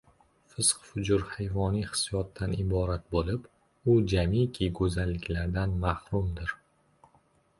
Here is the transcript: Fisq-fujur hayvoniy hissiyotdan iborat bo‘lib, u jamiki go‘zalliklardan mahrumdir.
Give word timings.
Fisq-fujur 0.51 1.23
hayvoniy 1.33 1.85
hissiyotdan 1.89 2.55
iborat 2.63 3.05
bo‘lib, 3.17 3.45
u 3.93 3.97
jamiki 4.13 4.69
go‘zalliklardan 4.79 5.77
mahrumdir. 5.87 6.57